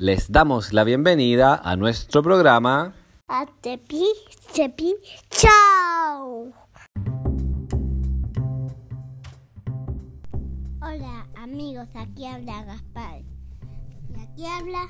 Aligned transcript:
Les 0.00 0.30
damos 0.30 0.72
la 0.72 0.84
bienvenida 0.84 1.56
a 1.56 1.74
nuestro 1.74 2.22
programa. 2.22 2.94
A 3.26 3.46
Tepi, 3.60 4.04
Tepi, 4.54 4.94
chao. 5.28 6.52
Hola 10.80 11.26
amigos, 11.34 11.88
aquí 11.96 12.26
habla 12.26 12.62
Gaspar. 12.62 13.22
Y 14.08 14.20
aquí 14.20 14.46
habla 14.46 14.86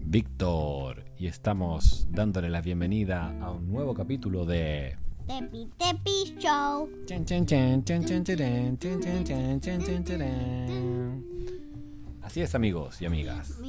Víctor. 0.00 1.04
Y 1.18 1.26
estamos 1.26 2.06
dándole 2.08 2.48
la 2.48 2.62
bienvenida 2.62 3.38
a 3.38 3.50
un 3.50 3.70
nuevo 3.70 3.92
capítulo 3.92 4.46
de. 4.46 4.96
Tepi, 5.26 5.68
Tepi, 5.76 6.36
Show. 6.38 6.88
Chan, 7.04 7.26
chan, 7.26 7.44
chan, 7.84 7.84
Así 12.22 12.40
es 12.40 12.54
amigos 12.54 13.02
y 13.02 13.06
amigas. 13.06 13.60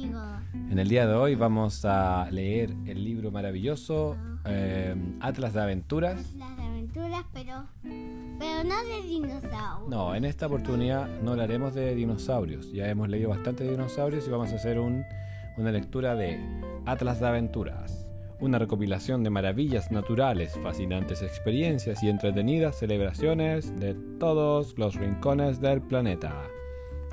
En 0.70 0.78
el 0.78 0.88
día 0.88 1.06
de 1.06 1.14
hoy 1.14 1.34
vamos 1.34 1.84
a 1.84 2.28
leer 2.30 2.70
el 2.86 3.02
libro 3.04 3.30
maravilloso 3.30 4.16
eh, 4.46 4.94
Atlas 5.20 5.52
de 5.54 5.60
Aventuras. 5.60 6.34
las 6.36 6.58
aventuras, 6.58 7.24
pero, 7.32 7.64
pero 8.38 8.64
no 8.64 8.84
de 8.84 9.02
dinosaurios. 9.08 9.88
No, 9.88 10.14
en 10.14 10.24
esta 10.24 10.46
oportunidad 10.46 11.08
no 11.22 11.32
hablaremos 11.32 11.74
de 11.74 11.94
dinosaurios. 11.94 12.72
Ya 12.72 12.88
hemos 12.88 13.08
leído 13.08 13.30
bastante 13.30 13.64
de 13.64 13.70
dinosaurios 13.72 14.26
y 14.26 14.30
vamos 14.30 14.52
a 14.52 14.56
hacer 14.56 14.78
un- 14.78 15.04
una 15.56 15.72
lectura 15.72 16.14
de 16.14 16.38
Atlas 16.86 17.20
de 17.20 17.26
Aventuras. 17.26 18.06
Una 18.40 18.58
recopilación 18.58 19.24
de 19.24 19.30
maravillas 19.30 19.90
naturales, 19.90 20.58
fascinantes 20.62 21.22
experiencias 21.22 22.02
y 22.02 22.08
entretenidas 22.08 22.78
celebraciones 22.78 23.74
de 23.80 23.94
todos 24.18 24.76
los 24.78 24.94
rincones 24.94 25.60
del 25.60 25.80
planeta. 25.82 26.42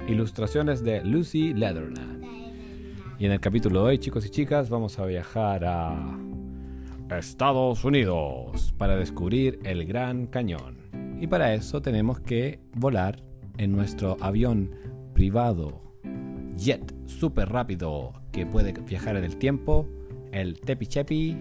Ilustraciones 0.07 0.83
de 0.83 1.03
Lucy 1.03 1.53
Leatherman. 1.53 2.21
Y 3.19 3.25
en 3.25 3.31
el 3.31 3.39
capítulo 3.39 3.81
de 3.81 3.89
hoy, 3.89 3.97
chicos 3.99 4.25
y 4.25 4.29
chicas, 4.29 4.69
vamos 4.69 4.97
a 4.99 5.05
viajar 5.05 5.63
a 5.65 6.17
Estados 7.17 7.83
Unidos 7.83 8.73
para 8.77 8.95
descubrir 8.95 9.59
el 9.63 9.85
Gran 9.85 10.27
Cañón. 10.27 10.77
Y 11.19 11.27
para 11.27 11.53
eso 11.53 11.81
tenemos 11.81 12.19
que 12.19 12.59
volar 12.73 13.21
en 13.57 13.71
nuestro 13.73 14.17
avión 14.21 14.71
privado, 15.13 15.81
jet 16.55 16.95
súper 17.05 17.49
rápido 17.49 18.13
que 18.31 18.45
puede 18.45 18.71
viajar 18.71 19.17
en 19.17 19.23
el 19.23 19.37
tiempo, 19.37 19.87
el 20.31 20.59
Tepi 20.59 20.87
Chepi. 20.87 21.37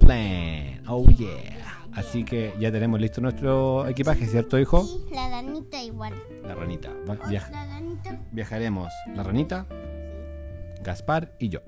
Plane. 0.00 0.80
Oh 0.88 1.06
yeah. 1.06 1.63
Así 1.94 2.24
que 2.24 2.52
ya 2.58 2.72
tenemos 2.72 3.00
listo 3.00 3.20
nuestro 3.20 3.86
equipaje, 3.86 4.26
¿cierto, 4.26 4.58
hijo? 4.58 4.84
Y 5.10 5.14
la 5.14 5.28
ranita 5.30 5.82
igual. 5.82 6.12
La 6.44 6.54
ranita. 6.54 6.90
Va- 7.08 7.18
Oh, 7.24 7.28
viaja- 7.28 7.50
La 7.52 7.66
ranita. 7.66 8.20
viajaremos 8.32 8.92
la 9.14 9.22
ranita, 9.22 9.66
Gaspar 10.82 11.34
y 11.38 11.48
yo. 11.50 11.60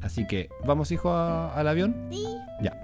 Así 0.00 0.26
que, 0.26 0.48
¿vamos, 0.66 0.90
hijo, 0.92 1.10
a- 1.10 1.54
al 1.54 1.68
avión? 1.68 1.94
Sí. 2.10 2.24
Ya. 2.62 2.80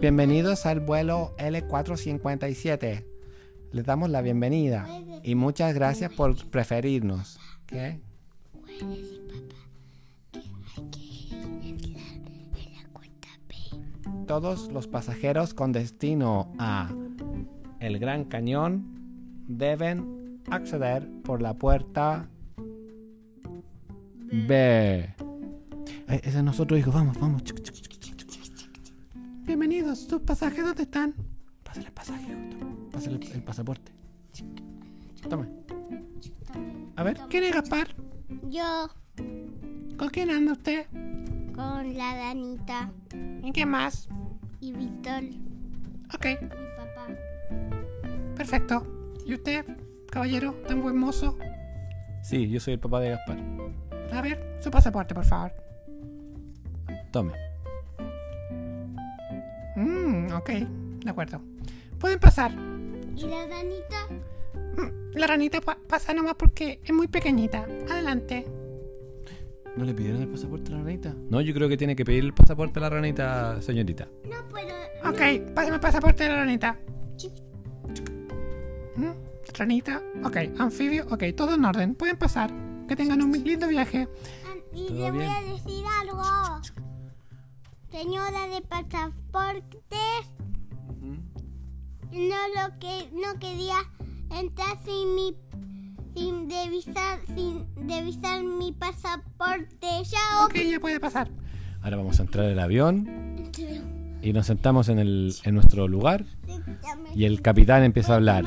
Bienvenidos 0.00 0.64
al 0.64 0.80
vuelo 0.80 1.34
L457. 1.38 3.04
Les 3.72 3.84
damos 3.84 4.08
la 4.08 4.22
bienvenida 4.22 4.88
y 5.22 5.34
muchas 5.34 5.74
gracias 5.74 6.10
por 6.12 6.34
preferirnos. 6.48 7.38
¿Qué? 7.66 8.00
Papá, 8.52 8.70
Todos 14.30 14.70
los 14.70 14.86
pasajeros 14.86 15.54
con 15.54 15.72
destino 15.72 16.54
a 16.56 16.88
el 17.80 17.98
Gran 17.98 18.26
Cañón 18.26 19.42
deben 19.48 20.40
acceder 20.48 21.04
por 21.24 21.42
la 21.42 21.54
puerta 21.54 22.28
B. 24.30 25.00
Eh, 25.00 25.14
ese 26.22 26.38
es 26.38 26.44
nosotros, 26.44 26.78
hijo. 26.78 26.92
Vamos, 26.92 27.18
vamos. 27.18 27.42
Bienvenidos. 29.42 29.98
¿Sus 29.98 30.22
pasajes 30.22 30.64
dónde 30.64 30.84
están? 30.84 31.12
Pásale 31.64 31.86
el 31.88 31.92
pasaje. 31.92 32.36
Pásale 32.92 33.16
el, 33.16 33.32
el 33.32 33.42
pasaporte. 33.42 33.90
Toma. 35.28 35.48
A 36.94 37.02
ver, 37.02 37.18
¿quién 37.28 37.42
es 37.42 37.52
Gaspar? 37.52 37.96
Yo 38.48 38.90
¿Con 39.96 40.08
quién 40.08 40.30
anda 40.30 40.52
usted? 40.52 40.86
con 41.52 41.94
la 41.94 42.14
ranita 42.14 42.92
¿Y 43.42 43.50
qué 43.52 43.66
más? 43.66 44.08
Y 44.60 44.72
Víctor, 44.72 45.22
mi 45.22 45.40
Ok, 46.14 46.26
papá. 46.76 47.06
perfecto. 48.36 48.86
¿Y 49.24 49.34
usted, 49.34 49.64
caballero, 50.10 50.52
tan 50.66 50.82
buen 50.82 50.96
mozo? 50.96 51.36
Sí, 52.22 52.48
yo 52.50 52.60
soy 52.60 52.74
el 52.74 52.80
papá 52.80 53.00
de 53.00 53.10
Gaspar. 53.10 53.38
A 54.12 54.22
ver, 54.22 54.56
su 54.60 54.70
pasaporte, 54.70 55.14
por 55.14 55.24
favor. 55.24 55.52
Tome. 57.12 57.32
Mmm, 59.76 60.32
ok, 60.32 60.50
de 61.04 61.10
acuerdo. 61.10 61.40
Pueden 61.98 62.18
pasar. 62.18 62.50
¿Y 62.52 63.22
la 63.26 63.46
ranita? 63.46 64.06
Mm, 64.76 65.16
La 65.18 65.26
ranita 65.26 65.60
pa- 65.60 65.78
pasa 65.88 66.12
nomás 66.12 66.34
porque 66.34 66.80
es 66.84 66.92
muy 66.92 67.08
pequeñita. 67.08 67.66
Adelante. 67.90 68.46
¿No 69.80 69.86
le 69.86 69.94
pidieron 69.94 70.20
el 70.20 70.28
pasaporte 70.28 70.70
a 70.74 70.76
la 70.76 70.82
ranita? 70.84 71.14
No, 71.30 71.40
yo 71.40 71.54
creo 71.54 71.66
que 71.66 71.78
tiene 71.78 71.96
que 71.96 72.04
pedir 72.04 72.22
el 72.22 72.34
pasaporte 72.34 72.78
a 72.78 72.82
la 72.82 72.90
ranita, 72.90 73.62
señorita. 73.62 74.06
No 74.24 74.46
puedo. 74.50 74.68
Ok, 75.08 75.54
pásame 75.54 75.76
el 75.76 75.80
pasaporte 75.80 76.24
de 76.24 76.28
la 76.28 76.36
ranita. 76.36 76.78
¿Mm? 78.94 79.10
Ranita, 79.56 80.02
ok, 80.22 80.36
anfibio, 80.58 81.06
ok, 81.10 81.24
todo 81.34 81.54
en 81.54 81.64
orden. 81.64 81.94
Pueden 81.94 82.18
pasar. 82.18 82.52
Que 82.88 82.94
tengan 82.94 83.22
un 83.22 83.32
lindo 83.32 83.68
viaje. 83.68 84.06
Ah, 84.44 84.54
Y 84.74 84.86
¿Todo 84.88 84.96
le 84.98 85.10
voy 85.12 85.18
bien? 85.20 85.30
a 85.30 85.40
decir 85.50 85.84
algo. 86.02 86.60
Señora 87.90 88.48
de 88.48 88.60
pasaportes, 88.60 90.26
no 92.12 92.36
lo 92.54 92.78
que 92.78 93.08
no 93.14 93.38
quería 93.40 93.76
entrar 94.38 94.76
sin 94.84 95.14
mi 95.14 95.34
sin 96.20 96.50
revisar 96.50 97.18
sin 97.34 97.64
revisar 97.88 98.44
mi 98.44 98.72
pasaporte. 98.72 99.86
Chao. 100.04 100.46
Ok, 100.46 100.54
ya 100.70 100.78
puede 100.78 101.00
pasar. 101.00 101.30
Ahora 101.80 101.96
vamos 101.96 102.20
a 102.20 102.24
entrar 102.24 102.46
al 102.46 102.58
avión 102.58 103.50
y 104.20 104.32
nos 104.34 104.46
sentamos 104.46 104.90
en, 104.90 104.98
el, 104.98 105.34
en 105.44 105.54
nuestro 105.54 105.88
lugar 105.88 106.26
y 107.14 107.24
el 107.24 107.40
capitán 107.40 107.84
empieza 107.84 108.12
a 108.12 108.16
hablar. 108.16 108.44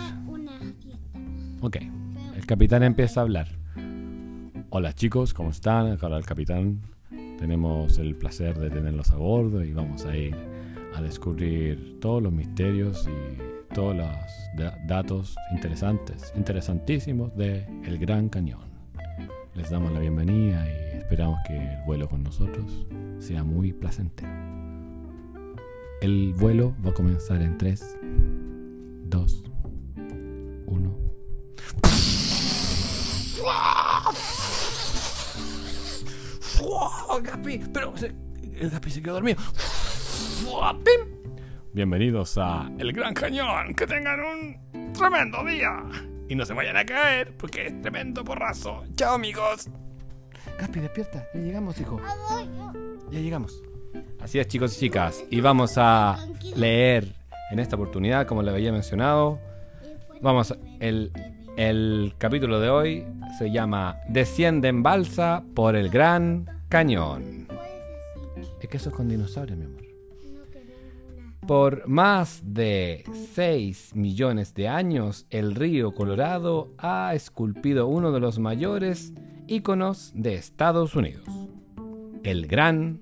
Ok, 1.62 1.78
el 2.36 2.46
capitán 2.46 2.84
empieza 2.84 3.22
a 3.22 3.24
hablar. 3.24 3.48
Hola 4.70 4.94
chicos, 4.94 5.34
¿cómo 5.34 5.50
están? 5.50 5.94
Acá 5.94 6.08
el 6.08 6.26
capitán. 6.26 6.82
Tenemos 7.40 7.98
el 7.98 8.16
placer 8.16 8.58
de 8.60 8.70
tenerlos 8.70 9.10
a 9.12 9.18
bordo 9.18 9.64
y 9.64 9.74
vamos 9.74 10.06
a 10.06 10.16
ir 10.16 10.36
a 10.96 11.02
descubrir 11.02 12.00
todos 12.00 12.22
los 12.22 12.32
misterios 12.32 13.08
y 13.08 13.53
todos 13.74 13.96
los 13.96 14.08
da- 14.56 14.78
datos 14.86 15.36
interesantes, 15.52 16.32
interesantísimos 16.36 17.36
de 17.36 17.66
El 17.86 17.98
Gran 17.98 18.30
Cañón. 18.30 18.62
Les 19.56 19.70
damos 19.70 19.92
la 19.92 20.00
bienvenida 20.00 20.66
y 20.68 20.98
esperamos 20.98 21.40
que 21.48 21.56
el 21.58 21.84
vuelo 21.86 22.08
con 22.08 22.24
nosotros 22.24 22.86
sea 23.20 23.44
muy 23.44 23.74
placentero. 23.74 24.32
El 26.02 26.34
vuelo 26.34 26.74
va 26.86 26.90
a 26.92 26.94
comenzar 26.94 27.42
en 27.42 27.58
3, 27.58 27.98
2, 29.06 29.44
1. 30.68 30.98
¡Fua! 36.40 37.20
Gaspi, 37.22 37.60
pero 37.74 37.96
se- 37.98 38.14
el 38.56 38.70
Gaspi 38.70 38.90
se 38.90 39.02
quedó 39.02 39.14
dormido. 39.16 39.40
¡Fua! 39.42 40.78
¡Pim! 40.84 41.33
Bienvenidos 41.74 42.38
a 42.38 42.70
El 42.78 42.94
Gran 42.94 43.16
Cañón. 43.16 43.74
Que 43.74 43.88
tengan 43.88 44.20
un 44.20 44.94
tremendo 44.94 45.44
día. 45.44 45.84
Y 46.30 46.36
no 46.36 46.46
se 46.46 46.54
vayan 46.54 46.78
a 46.78 46.86
caer 46.86 47.36
porque 47.36 47.66
es 47.66 47.82
tremendo 47.82 48.24
porrazo. 48.24 48.84
Chao, 48.96 49.16
amigos. 49.16 49.72
Gaspi, 50.60 50.82
despierta. 50.82 51.28
Ya 51.34 51.40
llegamos, 51.40 51.82
hijo. 51.82 52.00
Ya 53.10 53.20
llegamos. 53.20 53.64
Así 54.22 54.38
es, 54.38 54.48
chicos 54.48 54.78
y 54.78 54.82
chicas. 54.82 55.24
Y 55.32 55.42
vamos 55.42 55.74
a 55.78 56.20
leer 56.56 57.16
en 57.50 57.58
esta 57.58 57.76
oportunidad, 57.76 58.28
como 58.28 58.44
les 58.44 58.54
había 58.54 58.72
mencionado. 58.72 59.40
Vamos, 60.22 60.56
el, 60.80 61.12
el 61.58 62.14
capítulo 62.20 62.60
de 62.60 62.70
hoy 62.70 63.08
se 63.40 63.52
llama 63.52 63.98
Desciende 64.10 64.68
en 64.68 64.84
balsa 64.84 65.44
por 65.56 65.76
el 65.76 65.90
Gran 65.90 66.46
Cañón. 66.70 67.48
Es 68.62 68.70
que 68.70 68.78
eso 68.78 68.90
es 68.90 68.96
con 68.96 69.10
dinosaurios, 69.10 69.58
mi 69.58 69.66
amor. 69.66 69.93
Por 71.48 71.88
más 71.90 72.42
de 72.46 73.04
6 73.34 73.96
millones 73.96 74.54
de 74.54 74.70
años, 74.70 75.28
el 75.30 75.56
río 75.56 75.94
Colorado 75.94 76.72
ha 76.78 77.14
esculpido 77.16 77.88
uno 77.88 78.14
de 78.14 78.22
los 78.22 78.40
mayores 78.40 79.14
íconos 79.48 80.14
de 80.16 80.36
Estados 80.36 80.96
Unidos, 80.96 81.28
el 82.24 82.48
Gran 82.48 83.02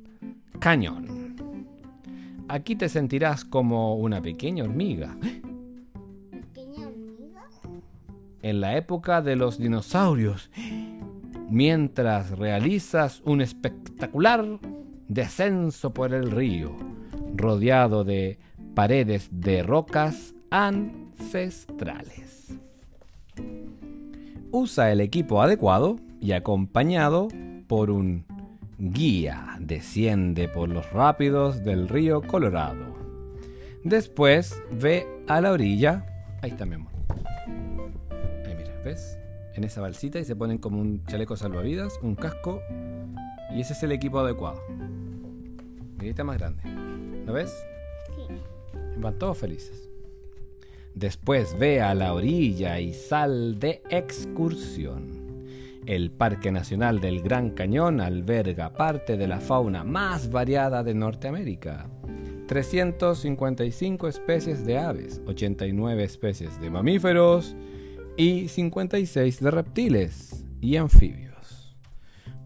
Cañón. 0.60 1.36
Aquí 2.48 2.76
te 2.76 2.90
sentirás 2.90 3.46
como 3.46 3.96
una 3.96 4.22
pequeña 4.24 4.64
hormiga. 4.64 5.16
Pequeña 6.32 6.88
hormiga. 6.88 7.44
En 8.42 8.60
la 8.60 8.76
época 8.76 9.22
de 9.22 9.36
los 9.36 9.60
dinosaurios. 9.60 10.50
mientras 11.48 12.38
realizas 12.40 13.22
un 13.26 13.42
espectacular 13.42 14.46
descenso 15.10 15.94
por 15.94 16.14
el 16.14 16.32
río, 16.32 16.91
rodeado 17.36 18.04
de 18.04 18.40
paredes 18.76 19.30
de 19.32 19.64
rocas 19.64 20.34
ancestrales. 20.50 22.54
Usa 24.52 24.92
el 24.92 25.02
equipo 25.02 25.42
adecuado 25.42 25.98
y 26.20 26.34
acompañado 26.34 27.30
por 27.68 27.90
un 27.90 28.26
guía 28.78 29.58
desciende 29.60 30.48
por 30.48 30.68
los 30.68 30.92
rápidos 30.92 31.64
del 31.64 31.88
río 31.88 32.22
Colorado. 32.22 32.96
Después 33.84 34.62
ve 34.72 35.08
a 35.28 35.40
la 35.40 35.52
orilla. 35.52 36.06
Ahí 36.42 36.52
está 36.52 36.66
mi 36.66 36.76
amor. 36.76 36.92
Ahí 38.46 38.56
mira, 38.58 38.76
¿ves? 38.84 39.18
En 39.54 39.64
esa 39.64 39.82
balsita 39.82 40.20
y 40.20 40.26
se 40.26 40.36
ponen 40.36 40.58
como 40.58 40.80
un 40.80 41.06
chaleco 41.06 41.38
salvavidas, 41.38 41.98
un 42.02 42.16
casco. 42.16 42.62
Y 43.56 43.62
ese 43.62 43.74
es 43.74 43.84
el 43.84 43.92
equipo 43.92 44.20
adecuado. 44.20 44.62
Mirita 45.98 46.24
más 46.24 46.38
grande. 46.38 46.81
¿Lo 47.26 47.34
ves? 47.34 47.54
Sí. 48.16 48.34
Van 48.98 49.18
todos 49.18 49.38
felices. 49.38 49.90
Después 50.94 51.58
ve 51.58 51.82
a 51.82 51.94
la 51.94 52.14
orilla 52.14 52.80
y 52.80 52.94
sal 52.94 53.60
de 53.60 53.82
excursión. 53.90 55.22
El 55.86 56.12
Parque 56.12 56.52
Nacional 56.52 57.00
del 57.00 57.22
Gran 57.22 57.52
Cañón 57.52 58.02
alberga 58.02 58.74
parte 58.74 59.18
de 59.18 59.28
la 59.28 59.40
fauna 59.40 59.84
más 59.84 60.30
variada 60.30 60.84
de 60.84 60.94
Norteamérica. 60.94 61.90
355 62.48 64.08
especies 64.08 64.66
de 64.66 64.78
aves, 64.78 65.22
89 65.26 66.04
especies 66.04 66.60
de 66.60 66.70
mamíferos 66.70 67.56
y 68.18 68.50
56 68.50 69.40
de 69.40 69.52
reptiles 69.52 70.46
y 70.60 70.76
anfibios. 70.76 71.78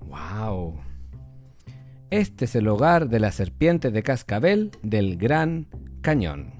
¡Wow! 0.01 0.80
Este 2.12 2.46
es 2.46 2.56
el 2.56 2.68
hogar 2.68 3.10
de 3.10 3.19
la 3.19 3.31
serpiente 3.31 3.90
de 3.90 4.04
cascabel 4.04 4.72
del 4.84 5.18
Gran 5.18 5.68
Cañón. 6.02 6.54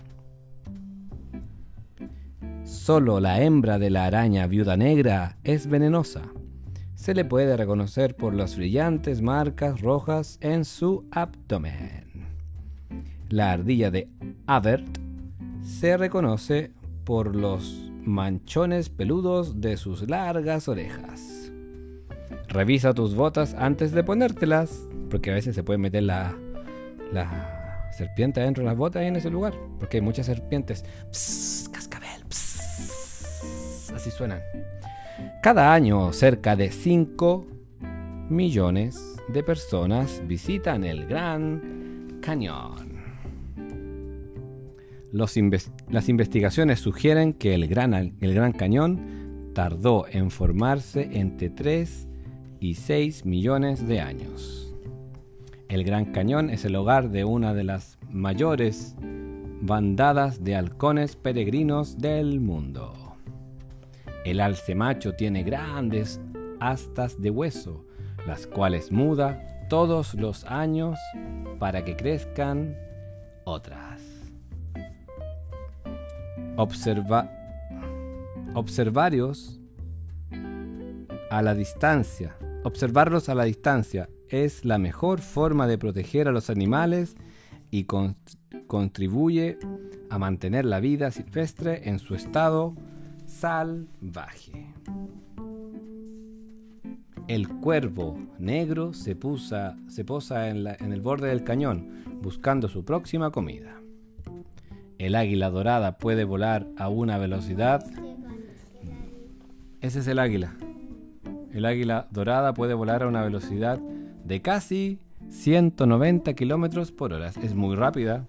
Solo 2.63 3.19
la 3.19 3.42
hembra 3.44 3.77
de 3.77 3.92
la 3.92 4.06
araña 4.06 4.47
viuda 4.47 4.75
negra 4.75 5.38
es 5.44 5.68
venenosa. 5.68 6.24
Se 6.95 7.13
le 7.13 7.25
puede 7.25 7.56
reconocer 7.57 8.15
por 8.15 8.33
las 8.33 8.57
brillantes 8.57 9.21
marcas 9.21 9.81
rojas 9.81 10.39
en 10.42 10.65
su 10.65 11.06
abdomen. 11.12 12.25
La 13.30 13.51
ardilla 13.51 13.91
de 13.91 14.09
Avert 14.48 14.98
se 15.62 15.95
reconoce 15.95 16.71
por 17.03 17.36
los 17.36 17.91
manchones 18.03 18.89
peludos 18.89 19.62
de 19.62 19.77
sus 19.77 20.09
largas 20.09 20.68
orejas. 20.68 21.51
Revisa 22.48 22.94
tus 22.94 23.13
botas 23.15 23.53
antes 23.53 23.91
de 23.91 24.03
ponértelas, 24.03 24.88
porque 25.09 25.31
a 25.31 25.33
veces 25.33 25.55
se 25.55 25.63
puede 25.63 25.77
meter 25.77 26.03
la, 26.03 26.35
la 27.11 27.89
serpiente 27.91 28.41
adentro 28.41 28.63
de 28.63 28.69
las 28.69 28.77
botas 28.77 29.03
en 29.03 29.15
ese 29.15 29.29
lugar, 29.29 29.53
porque 29.79 29.97
hay 29.97 30.01
muchas 30.01 30.25
serpientes. 30.25 30.83
Psst, 31.11 31.71
cascabel, 31.73 32.23
psst, 32.29 33.93
así 33.93 34.11
suenan. 34.11 34.41
Cada 35.41 35.73
año 35.73 36.11
cerca 36.11 36.55
de 36.55 36.71
5 36.71 37.47
millones 38.29 39.15
de 39.27 39.43
personas 39.43 40.21
visitan 40.27 40.83
el 40.83 41.05
Gran 41.05 42.19
Cañón. 42.21 42.95
Las 45.11 45.37
investigaciones 46.09 46.79
sugieren 46.79 47.31
que 47.33 47.53
el 47.53 47.67
gran, 47.67 47.93
el 47.93 48.33
gran 48.33 48.51
Cañón 48.51 49.51
tardó 49.53 50.05
en 50.11 50.29
formarse 50.29 51.07
entre 51.13 51.49
3 51.49 52.07
y 52.59 52.73
6 52.73 53.25
millones 53.25 53.87
de 53.87 54.01
años. 54.01 54.64
El 55.67 55.83
Gran 55.83 56.12
Cañón 56.12 56.51
es 56.51 56.63
el 56.63 56.75
hogar 56.75 57.09
de 57.09 57.25
una 57.25 57.56
de 57.56 57.63
las 57.63 57.97
mayores 58.12 58.95
bandadas 59.62 60.44
de 60.44 60.56
halcones 60.56 61.15
peregrinos 61.15 61.97
del 61.97 62.39
mundo. 62.39 62.94
El 64.25 64.41
alce 64.41 64.75
macho 64.75 65.15
tiene 65.15 65.41
grandes 65.41 66.21
astas 66.59 67.19
de 67.19 67.31
hueso, 67.31 67.83
las 68.27 68.45
cuales 68.45 68.91
muda 68.91 69.67
todos 69.67 70.13
los 70.13 70.45
años 70.45 71.00
para 71.57 71.83
que 71.83 71.95
crezcan 71.95 72.77
otras. 73.44 74.03
Observa 76.57 77.31
observarios 78.53 79.59
a 81.31 81.41
la 81.41 81.56
distancia. 81.56 82.35
Observarlos 82.63 83.29
a 83.29 83.35
la 83.35 83.44
distancia 83.45 84.09
es 84.30 84.66
la 84.66 84.77
mejor 84.77 85.22
forma 85.22 85.68
de 85.68 85.77
proteger 85.77 86.27
a 86.27 86.31
los 86.31 86.50
animales 86.50 87.16
y 87.72 87.83
con- 87.86 88.16
contribuye 88.68 89.57
a 90.10 90.18
mantener 90.18 90.66
la 90.66 90.80
vida 90.80 91.12
silvestre 91.12 91.89
en 91.89 92.00
su 92.00 92.16
estado 92.16 92.75
salvaje. 93.25 94.74
El 97.27 97.48
cuervo 97.50 98.18
negro 98.38 98.94
se, 98.94 99.16
pusa- 99.16 99.75
se 99.88 100.06
posa 100.06 100.50
en, 100.50 100.63
la- 100.63 100.75
en 100.80 100.94
el 100.94 101.01
borde 101.01 101.30
del 101.30 101.44
cañón 101.44 102.04
buscando 102.22 102.68
su 102.68 102.86
próxima 102.86 103.31
comida. 103.31 103.81
El 104.98 105.16
águila 105.16 105.50
dorada 105.50 105.98
puede 105.98 106.24
volar 106.24 106.68
a 106.77 106.88
una 106.89 107.18
velocidad 107.18 107.83
ese 109.81 110.00
es 110.00 110.07
el 110.07 110.18
águila. 110.18 110.56
El 111.51 111.63
águila 111.66 112.07
dorada 112.10 112.56
puede 112.56 112.74
volar 112.74 113.04
a 113.04 113.07
una 113.07 113.22
velocidad 113.24 113.80
de 114.25 114.42
casi 114.42 115.00
190 115.30 116.33
kilómetros 116.33 116.92
por 116.92 117.13
hora. 117.13 117.31
Es 117.42 117.56
muy 117.56 117.75
rápida. 117.75 118.27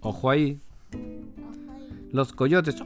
Ojo 0.00 0.30
ahí. 0.30 0.60
Los 2.12 2.32
coyotes 2.32 2.76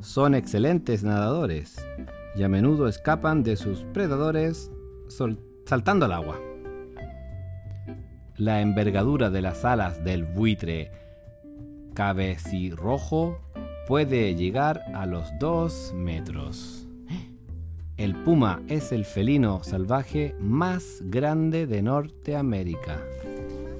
son 0.00 0.34
excelentes 0.34 1.02
nadadores 1.02 1.84
y 2.36 2.42
a 2.42 2.48
menudo 2.48 2.86
escapan 2.86 3.42
de 3.42 3.56
sus 3.56 3.80
predadores 3.92 4.70
saltando 5.66 6.06
al 6.06 6.12
agua. 6.12 6.38
La 8.36 8.60
envergadura 8.60 9.30
de 9.30 9.42
las 9.42 9.64
alas 9.64 10.04
del 10.04 10.24
buitre 10.24 10.92
cabecirrojo 11.94 13.38
puede 13.86 14.34
llegar 14.34 14.82
a 14.94 15.04
los 15.06 15.26
2 15.38 15.92
metros. 15.96 16.89
El 18.00 18.14
puma 18.14 18.62
es 18.66 18.92
el 18.92 19.04
felino 19.04 19.62
salvaje 19.62 20.34
más 20.40 21.02
grande 21.04 21.66
de 21.66 21.82
Norteamérica. 21.82 22.98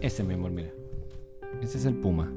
Ese, 0.03 0.23
mi 0.23 0.35
amor, 0.35 0.51
mira. 0.51 0.69
Ese 1.63 1.79
es 1.79 1.87
el 1.87 1.95
puma. 1.95 2.31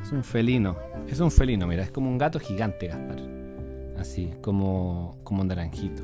Es 0.00 0.10
un 0.10 0.24
felino. 0.24 0.74
Es 1.06 1.20
un 1.20 1.30
felino, 1.30 1.66
mira. 1.66 1.82
Es 1.82 1.90
como 1.90 2.08
un 2.08 2.16
gato 2.16 2.40
gigante, 2.40 2.86
Gaspar. 2.86 3.20
Así, 3.98 4.32
como, 4.40 5.18
como 5.22 5.42
un 5.42 5.48
naranjito. 5.48 6.02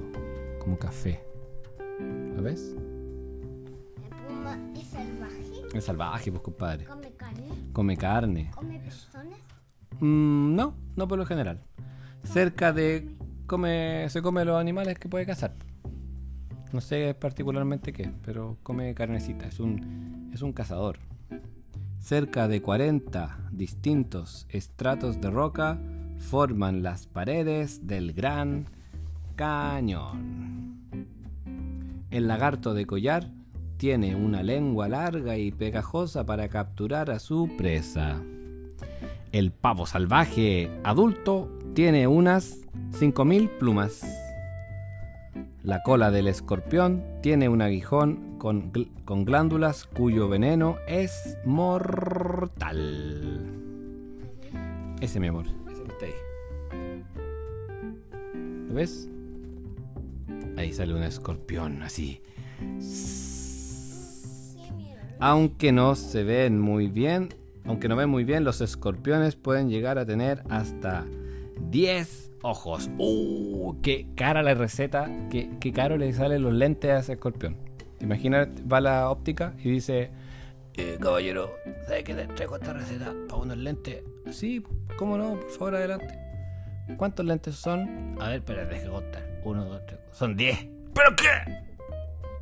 Como 0.60 0.78
café. 0.78 1.24
¿Lo 2.36 2.42
ves? 2.42 2.76
El 4.04 4.26
puma 4.26 4.58
es 4.78 4.88
salvaje. 4.88 5.62
Es 5.72 5.84
salvaje, 5.84 6.30
pues, 6.30 6.42
compadre. 6.42 6.84
Come 6.84 7.12
carne. 7.12 7.48
Come 7.72 7.96
carne. 7.96 8.50
Come 8.54 8.78
personas. 8.78 9.38
Mm, 10.00 10.54
no, 10.54 10.74
no 10.96 11.08
por 11.08 11.16
lo 11.16 11.24
general. 11.24 11.62
Cerca 12.24 12.74
de 12.74 13.16
come, 13.48 14.08
se 14.10 14.22
come 14.22 14.44
los 14.44 14.60
animales 14.60 14.96
que 15.00 15.08
puede 15.08 15.26
cazar. 15.26 15.54
No 16.72 16.80
sé 16.80 17.16
particularmente 17.18 17.92
qué, 17.92 18.12
pero 18.24 18.58
come 18.62 18.94
carnecita. 18.94 19.46
Es 19.46 19.58
un, 19.58 20.30
es 20.32 20.42
un 20.42 20.52
cazador. 20.52 20.98
Cerca 21.98 22.46
de 22.46 22.62
40 22.62 23.50
distintos 23.50 24.46
estratos 24.50 25.20
de 25.20 25.30
roca 25.30 25.80
forman 26.18 26.82
las 26.82 27.06
paredes 27.06 27.86
del 27.86 28.12
Gran 28.12 28.66
Cañón. 29.34 30.86
El 32.10 32.28
lagarto 32.28 32.74
de 32.74 32.86
collar 32.86 33.30
tiene 33.78 34.14
una 34.14 34.42
lengua 34.42 34.88
larga 34.88 35.36
y 35.38 35.52
pegajosa 35.52 36.24
para 36.24 36.48
capturar 36.48 37.10
a 37.10 37.18
su 37.18 37.50
presa. 37.56 38.22
El 39.32 39.52
pavo 39.52 39.86
salvaje 39.86 40.70
adulto 40.84 41.57
tiene 41.78 42.08
unas 42.08 42.66
5.000 42.90 43.56
plumas. 43.56 44.02
La 45.62 45.80
cola 45.84 46.10
del 46.10 46.26
escorpión 46.26 47.04
tiene 47.22 47.48
un 47.48 47.62
aguijón 47.62 48.36
con, 48.36 48.72
con 49.04 49.24
glándulas 49.24 49.84
cuyo 49.84 50.28
veneno 50.28 50.78
es 50.88 51.38
mortal. 51.44 52.74
Ese, 55.00 55.20
mi 55.20 55.28
amor. 55.28 55.46
Ahí. 56.02 56.14
¿Lo 58.66 58.74
ves? 58.74 59.08
Ahí 60.56 60.72
sale 60.72 60.94
un 60.94 61.04
escorpión, 61.04 61.84
así. 61.84 62.20
Aunque 65.20 65.70
no 65.70 65.94
se 65.94 66.24
ven 66.24 66.60
muy 66.60 66.88
bien, 66.88 67.28
aunque 67.64 67.86
no 67.86 67.94
ven 67.94 68.10
muy 68.10 68.24
bien, 68.24 68.42
los 68.42 68.60
escorpiones 68.62 69.36
pueden 69.36 69.70
llegar 69.70 69.98
a 69.98 70.04
tener 70.04 70.42
hasta 70.48 71.04
10 71.70 72.30
ojos. 72.42 72.90
¡Uh! 72.98 73.76
¡Qué 73.82 74.06
cara 74.14 74.42
la 74.42 74.54
receta! 74.54 75.10
¡Qué, 75.30 75.50
qué 75.60 75.72
caro 75.72 75.96
le 75.96 76.12
salen 76.12 76.42
los 76.42 76.52
lentes 76.52 76.90
a 76.90 76.98
ese 76.98 77.12
escorpión! 77.14 77.56
Imagina, 78.00 78.48
va 78.70 78.80
la 78.80 79.10
óptica 79.10 79.54
y 79.58 79.70
dice: 79.70 80.10
eh, 80.74 80.96
Caballero, 81.00 81.52
¿sabe 81.86 82.04
que 82.04 82.14
le 82.14 82.26
traigo 82.28 82.56
esta 82.56 82.72
receta 82.72 83.12
para 83.28 83.42
unos 83.42 83.56
lentes? 83.56 84.02
Sí, 84.30 84.62
¿cómo 84.96 85.18
no? 85.18 85.40
Por 85.40 85.50
favor, 85.50 85.74
adelante. 85.76 86.18
¿Cuántos 86.96 87.26
lentes 87.26 87.56
son? 87.56 88.16
A 88.20 88.28
ver, 88.28 88.36
espera, 88.36 88.64
deje 88.64 88.88
contar. 88.88 89.40
Uno, 89.44 89.64
dos, 89.64 89.84
tres. 89.86 90.00
Son 90.12 90.36
diez. 90.36 90.66
¿Pero 90.94 91.16
qué? 91.16 91.58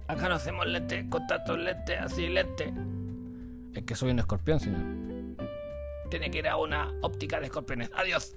Acá 0.06 0.28
no 0.28 0.34
hacemos 0.36 0.66
lentes 0.66 1.04
con 1.08 1.26
tantos 1.26 1.58
lentes, 1.58 1.98
así 1.98 2.28
lentes. 2.28 2.72
Es 3.74 3.82
que 3.82 3.94
soy 3.94 4.10
un 4.10 4.18
escorpión, 4.18 4.60
señor. 4.60 4.80
Tiene 6.10 6.30
que 6.30 6.38
ir 6.38 6.48
a 6.48 6.56
una 6.56 6.92
óptica 7.02 7.40
de 7.40 7.46
escorpiones. 7.46 7.90
Adiós. 7.94 8.36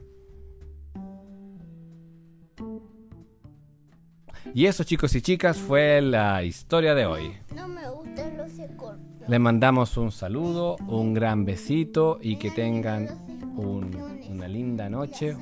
Y 4.53 4.65
eso, 4.65 4.83
chicos 4.83 5.15
y 5.15 5.21
chicas, 5.21 5.57
fue 5.57 6.01
la 6.01 6.43
historia 6.43 6.95
de 6.95 7.05
hoy. 7.05 7.33
No 7.55 7.67
me 7.67 7.89
gustan 7.89 8.37
los 8.37 8.51
escorpiones. 8.57 9.29
Les 9.29 9.39
mandamos 9.39 9.95
un 9.97 10.11
saludo, 10.11 10.75
un 10.87 11.13
gran 11.13 11.45
besito 11.45 12.17
y 12.21 12.37
que 12.37 12.49
tengan 12.51 13.07
un- 13.55 13.95
una 14.29 14.47
linda 14.47 14.89
noche, 14.89 15.35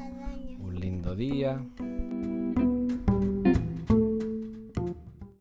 un 0.60 0.80
lindo 0.80 1.16
día. 1.16 1.60